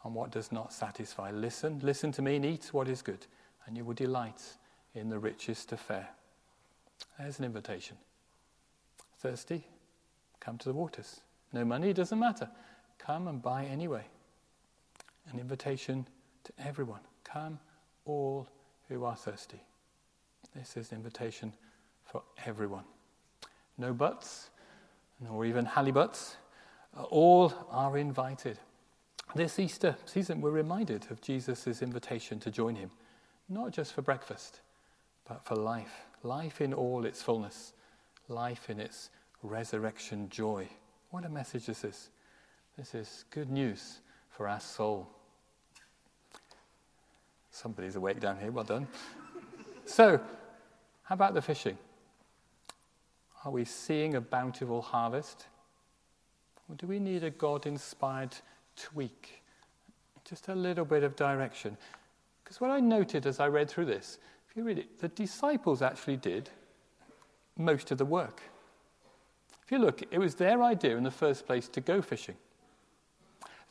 on 0.04 0.14
what 0.14 0.32
does 0.32 0.52
not 0.52 0.72
satisfy? 0.72 1.32
Listen, 1.32 1.80
listen 1.82 2.12
to 2.14 2.22
me, 2.22 2.36
and 2.36 2.46
eat 2.46 2.70
what 2.72 2.88
is 2.88 3.02
good, 3.02 3.26
and 3.66 3.76
you 3.76 3.84
will 3.84 3.94
delight 3.94 4.42
in 4.94 5.10
the 5.10 5.20
richest 5.20 5.72
of 5.72 5.80
fare. 5.80 6.10
There's 7.18 7.40
an 7.40 7.46
invitation. 7.46 7.98
Thirsty? 9.20 9.66
Come 10.40 10.58
to 10.60 10.70
the 10.70 10.74
waters. 10.74 11.22
No 11.52 11.66
money? 11.66 11.94
Doesn't 11.94 12.20
matter. 12.20 12.50
Come 12.98 13.28
and 13.28 13.42
buy 13.42 13.66
anyway. 13.66 14.06
An 15.32 15.40
invitation 15.40 16.08
to 16.44 16.54
everyone. 16.66 17.02
Come, 17.24 17.60
all 18.06 18.48
who 18.88 19.04
are 19.04 19.16
thirsty. 19.16 19.62
This 20.56 20.78
is 20.78 20.92
an 20.92 20.98
invitation 20.98 21.54
for 22.04 22.24
everyone. 22.46 22.86
No 23.78 23.94
buts, 23.94 24.50
nor 25.20 25.46
even 25.46 25.66
halibuts. 25.66 26.36
All 27.10 27.54
are 27.70 27.98
invited. 27.98 28.60
This 29.36 29.60
Easter 29.60 29.96
season, 30.06 30.42
we're 30.42 30.50
reminded 30.50 31.06
of 31.12 31.22
Jesus' 31.22 31.82
invitation 31.82 32.40
to 32.40 32.50
join 32.50 32.76
him, 32.76 32.90
not 33.48 33.72
just 33.72 33.94
for 33.94 34.02
breakfast, 34.02 34.62
but 35.28 35.46
for 35.46 35.56
life. 35.56 36.08
Life 36.24 36.62
in 36.62 36.74
all 36.74 37.06
its 37.06 37.22
fullness, 37.22 37.74
life 38.28 38.70
in 38.70 38.80
its 38.80 39.12
resurrection 39.44 40.30
joy. 40.30 40.68
What 41.12 41.26
a 41.26 41.30
message 41.30 41.68
this 41.68 41.78
is 41.78 41.82
this! 41.82 42.10
This 42.78 42.96
is 42.96 43.26
good 43.30 43.52
news 43.52 44.00
for 44.30 44.48
our 44.48 44.60
soul. 44.60 45.10
Somebody's 47.52 47.96
awake 47.98 48.20
down 48.20 48.40
here, 48.40 48.52
well 48.52 48.64
done. 48.64 48.88
so, 49.86 50.20
how 51.10 51.16
about 51.16 51.34
the 51.34 51.42
fishing? 51.42 51.76
Are 53.44 53.52
we 53.52 53.66
seeing 53.66 54.14
a 54.14 54.22
bountiful 54.22 54.84
harvest? 54.84 55.48
Or 56.70 56.76
do 56.76 56.86
we 56.86 57.00
need 57.00 57.24
a 57.24 57.32
God 57.32 57.66
inspired 57.66 58.36
tweak? 58.76 59.42
Just 60.24 60.50
a 60.50 60.54
little 60.54 60.86
bit 60.86 61.02
of 61.02 61.16
direction. 61.16 61.76
Because 62.44 62.62
what 62.62 62.70
I 62.70 62.80
noted 62.80 63.26
as 63.26 63.40
I 63.40 63.48
read 63.48 63.72
through 63.72 63.86
this, 63.86 64.20
if 64.48 64.56
you 64.56 64.62
read 64.62 64.78
it, 64.78 65.00
the 65.00 65.08
disciples 65.08 65.82
actually 65.82 66.18
did 66.18 66.52
most 67.58 67.90
of 67.90 67.98
the 67.98 68.06
work. 68.06 68.44
If 69.66 69.72
you 69.72 69.80
look, 69.80 70.04
it 70.12 70.20
was 70.20 70.36
their 70.36 70.62
idea 70.62 70.96
in 70.96 71.02
the 71.02 71.10
first 71.10 71.48
place 71.48 71.68
to 71.70 71.82
go 71.82 72.04
fishing. 72.04 72.36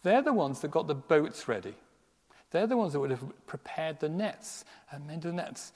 They're 0.03 0.23
the 0.23 0.33
ones 0.33 0.59
that 0.63 0.73
got 0.73 0.89
the 0.89 0.97
boats 0.97 1.47
ready. 1.47 1.75
They're 2.51 2.67
the 2.67 2.77
ones 2.77 2.95
that 2.95 2.99
would 2.99 3.11
have 3.11 3.47
prepared 3.47 4.01
the 4.01 4.09
nets 4.09 4.65
and 4.91 5.07
mended 5.07 5.31
the 5.31 5.37
nets. 5.37 5.73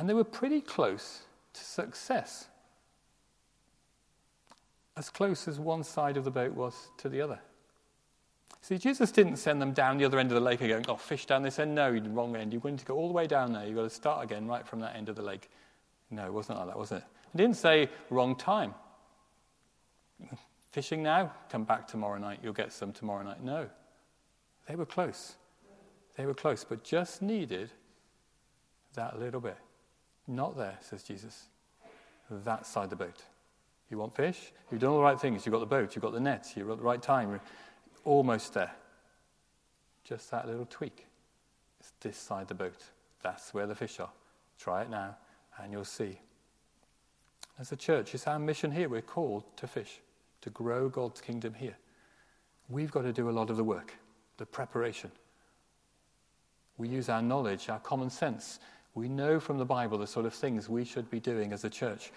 And 0.00 0.08
they 0.08 0.14
were 0.14 0.24
pretty 0.24 0.62
close 0.62 1.24
to 1.52 1.60
success. 1.62 2.46
As 4.96 5.10
close 5.10 5.46
as 5.46 5.60
one 5.60 5.84
side 5.84 6.16
of 6.16 6.24
the 6.24 6.30
boat 6.30 6.54
was 6.54 6.88
to 6.96 7.10
the 7.10 7.20
other. 7.20 7.38
See, 8.62 8.78
Jesus 8.78 9.12
didn't 9.12 9.36
send 9.36 9.60
them 9.60 9.74
down 9.74 9.98
the 9.98 10.06
other 10.06 10.18
end 10.18 10.30
of 10.30 10.36
the 10.36 10.40
lake 10.40 10.62
and 10.62 10.70
going, 10.70 10.86
oh, 10.88 10.96
fish 10.96 11.26
down 11.26 11.42
this 11.42 11.58
end. 11.58 11.74
No, 11.74 11.90
wrong 11.90 12.34
end. 12.34 12.50
You're 12.50 12.62
going 12.62 12.78
to 12.78 12.84
go 12.86 12.96
all 12.96 13.08
the 13.08 13.12
way 13.12 13.26
down 13.26 13.52
there. 13.52 13.66
You've 13.66 13.76
got 13.76 13.82
to 13.82 13.90
start 13.90 14.24
again 14.24 14.46
right 14.46 14.66
from 14.66 14.80
that 14.80 14.96
end 14.96 15.10
of 15.10 15.16
the 15.16 15.22
lake. 15.22 15.50
No, 16.10 16.24
it 16.24 16.32
wasn't 16.32 16.56
like 16.56 16.68
that, 16.68 16.78
was 16.78 16.92
it? 16.92 17.02
He 17.32 17.36
didn't 17.36 17.58
say 17.58 17.90
wrong 18.08 18.36
time. 18.36 18.74
Fishing 20.72 21.02
now, 21.02 21.30
come 21.50 21.64
back 21.64 21.86
tomorrow 21.86 22.16
night. 22.18 22.38
You'll 22.42 22.54
get 22.54 22.72
some 22.72 22.94
tomorrow 22.94 23.22
night. 23.22 23.44
No. 23.44 23.68
They 24.66 24.76
were 24.76 24.86
close. 24.86 25.34
They 26.16 26.24
were 26.24 26.32
close, 26.32 26.64
but 26.64 26.84
just 26.84 27.20
needed 27.20 27.70
that 28.94 29.20
little 29.20 29.42
bit. 29.42 29.58
Not 30.26 30.56
there, 30.56 30.78
says 30.80 31.02
Jesus. 31.02 31.46
That 32.30 32.66
side 32.66 32.90
the 32.90 32.96
boat. 32.96 33.22
You 33.90 33.98
want 33.98 34.14
fish? 34.14 34.52
You've 34.70 34.80
done 34.80 34.90
all 34.90 34.98
the 34.98 35.02
right 35.02 35.20
things. 35.20 35.44
You've 35.44 35.52
got 35.52 35.60
the 35.60 35.66
boat, 35.66 35.96
you've 35.96 36.02
got 36.02 36.12
the 36.12 36.20
nets, 36.20 36.56
you're 36.56 36.70
at 36.70 36.78
the 36.78 36.84
right 36.84 37.02
time. 37.02 37.40
Almost 38.04 38.54
there. 38.54 38.70
Just 40.04 40.30
that 40.30 40.46
little 40.46 40.66
tweak. 40.70 41.06
It's 41.80 41.92
this 42.00 42.16
side 42.16 42.48
the 42.48 42.54
boat. 42.54 42.82
That's 43.22 43.52
where 43.52 43.66
the 43.66 43.74
fish 43.74 44.00
are. 44.00 44.10
Try 44.58 44.82
it 44.82 44.90
now, 44.90 45.16
and 45.58 45.72
you'll 45.72 45.84
see. 45.84 46.18
As 47.58 47.72
a 47.72 47.76
church, 47.76 48.14
it's 48.14 48.26
our 48.26 48.38
mission 48.38 48.70
here. 48.70 48.88
We're 48.88 49.02
called 49.02 49.44
to 49.56 49.66
fish, 49.66 50.00
to 50.42 50.50
grow 50.50 50.88
God's 50.88 51.20
kingdom 51.20 51.54
here. 51.54 51.76
We've 52.68 52.90
got 52.90 53.02
to 53.02 53.12
do 53.12 53.28
a 53.28 53.32
lot 53.32 53.50
of 53.50 53.56
the 53.56 53.64
work, 53.64 53.94
the 54.36 54.46
preparation. 54.46 55.10
We 56.78 56.88
use 56.88 57.08
our 57.08 57.20
knowledge, 57.20 57.68
our 57.68 57.80
common 57.80 58.08
sense. 58.08 58.60
We 58.94 59.08
know 59.08 59.38
from 59.38 59.58
the 59.58 59.64
Bible 59.64 59.98
the 59.98 60.06
sort 60.06 60.26
of 60.26 60.34
things 60.34 60.68
we 60.68 60.84
should 60.84 61.10
be 61.10 61.20
doing 61.20 61.52
as 61.52 61.64
a 61.64 61.70
church. 61.70 62.12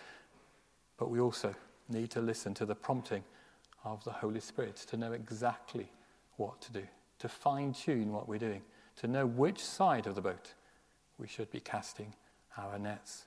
But 0.98 1.10
we 1.10 1.20
also 1.20 1.54
need 1.90 2.10
to 2.12 2.22
listen 2.22 2.54
to 2.56 2.66
the 2.66 2.76
prompting 2.76 3.24
of 3.84 4.04
the 4.04 4.12
Holy 4.12 4.40
Spirit 4.40 4.78
to 4.88 4.98
know 4.98 5.12
exactly 5.12 5.92
what 6.38 6.62
to 6.62 6.72
do, 6.72 6.84
to 7.20 7.30
fine 7.30 7.74
tune 7.74 8.12
what 8.12 8.28
we're 8.28 8.40
doing, 8.40 8.62
to 8.98 9.08
know 9.08 9.26
which 9.26 9.60
side 9.60 10.08
of 10.08 10.16
the 10.16 10.22
boat 10.22 10.54
we 11.18 11.28
should 11.28 11.52
be 11.52 11.60
casting 11.60 12.14
our 12.58 12.80
nets. 12.80 13.26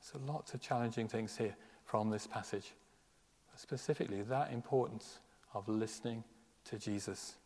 So, 0.00 0.20
lots 0.26 0.52
of 0.54 0.60
challenging 0.60 1.08
things 1.08 1.36
here 1.36 1.56
from 1.84 2.10
this 2.10 2.26
passage. 2.26 2.72
Specifically, 3.56 4.22
that 4.22 4.52
importance 4.52 5.20
of 5.54 5.68
listening 5.68 6.24
to 6.66 6.78
Jesus, 6.78 7.36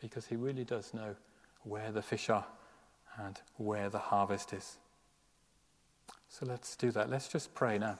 because 0.00 0.26
he 0.26 0.36
really 0.36 0.64
does 0.64 0.94
know 0.94 1.16
where 1.62 1.90
the 1.90 2.02
fish 2.02 2.30
are 2.30 2.46
and 3.26 3.40
where 3.56 3.88
the 3.88 3.98
harvest 3.98 4.52
is. 4.52 4.76
So 6.28 6.46
let's 6.46 6.76
do 6.76 6.90
that. 6.92 7.10
Let's 7.10 7.28
just 7.28 7.54
pray 7.54 7.78
now 7.78 7.98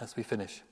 as 0.00 0.16
we 0.16 0.22
finish. 0.22 0.62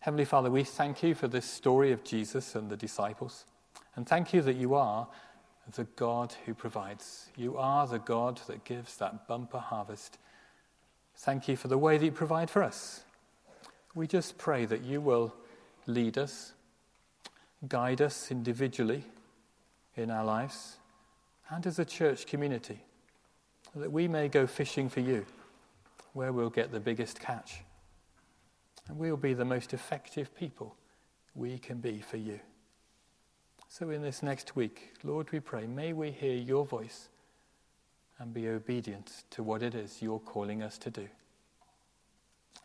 Heavenly 0.00 0.24
Father, 0.24 0.50
we 0.50 0.64
thank 0.64 1.02
you 1.02 1.14
for 1.14 1.28
this 1.28 1.44
story 1.44 1.92
of 1.92 2.04
Jesus 2.04 2.54
and 2.54 2.70
the 2.70 2.76
disciples. 2.76 3.44
And 3.96 4.08
thank 4.08 4.32
you 4.32 4.40
that 4.42 4.56
you 4.56 4.74
are 4.74 5.08
the 5.74 5.84
God 5.96 6.34
who 6.46 6.54
provides. 6.54 7.28
You 7.36 7.56
are 7.56 7.86
the 7.86 7.98
God 7.98 8.40
that 8.46 8.64
gives 8.64 8.96
that 8.96 9.28
bumper 9.28 9.58
harvest. 9.58 10.18
Thank 11.16 11.48
you 11.48 11.56
for 11.56 11.68
the 11.68 11.78
way 11.78 11.98
that 11.98 12.04
you 12.04 12.12
provide 12.12 12.48
for 12.48 12.62
us. 12.62 13.02
We 13.94 14.06
just 14.06 14.38
pray 14.38 14.64
that 14.64 14.82
you 14.82 15.00
will 15.00 15.34
lead 15.86 16.16
us, 16.16 16.52
guide 17.68 18.00
us 18.00 18.30
individually 18.30 19.04
in 19.96 20.10
our 20.10 20.24
lives, 20.24 20.76
and 21.50 21.66
as 21.66 21.78
a 21.78 21.84
church 21.84 22.26
community 22.26 22.80
that 23.74 23.90
we 23.90 24.08
may 24.08 24.28
go 24.28 24.46
fishing 24.46 24.88
for 24.88 25.00
you, 25.00 25.26
where 26.12 26.32
we'll 26.32 26.50
get 26.50 26.72
the 26.72 26.80
biggest 26.80 27.20
catch. 27.20 27.62
And 28.88 28.98
we'll 28.98 29.16
be 29.16 29.34
the 29.34 29.44
most 29.44 29.72
effective 29.72 30.34
people 30.34 30.74
we 31.34 31.58
can 31.58 31.78
be 31.78 32.00
for 32.00 32.16
you. 32.16 32.40
So, 33.68 33.90
in 33.90 34.02
this 34.02 34.22
next 34.22 34.56
week, 34.56 34.94
Lord, 35.04 35.30
we 35.30 35.38
pray, 35.38 35.68
may 35.68 35.92
we 35.92 36.10
hear 36.10 36.34
your 36.34 36.66
voice 36.66 37.08
and 38.18 38.34
be 38.34 38.48
obedient 38.48 39.22
to 39.30 39.44
what 39.44 39.62
it 39.62 39.74
is 39.74 40.02
you're 40.02 40.18
calling 40.18 40.62
us 40.62 40.76
to 40.78 40.90
do. 40.90 41.08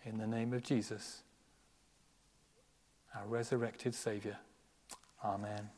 In 0.04 0.18
the 0.18 0.26
name 0.26 0.52
of 0.54 0.64
Jesus, 0.64 1.22
our 3.16 3.26
resurrected 3.28 3.94
Saviour. 3.94 4.38
Amen. 5.24 5.70